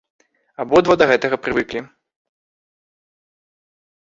Абодва 0.63 0.95
да 1.01 1.05
гэтага 1.11 1.35
прывыклі. 1.47 1.81